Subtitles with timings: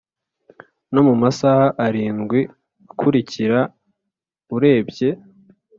[0.91, 2.39] Nomumasaha arindwi
[2.91, 3.59] akurikira
[4.55, 5.09] urebye